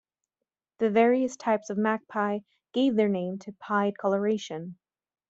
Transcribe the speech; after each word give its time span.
The 0.79 0.89
various 0.89 1.37
types 1.37 1.69
of 1.69 1.77
magpie 1.77 2.39
gave 2.73 2.95
their 2.95 3.07
name 3.07 3.37
to 3.37 3.51
pied 3.51 3.99
coloration. 3.99 4.79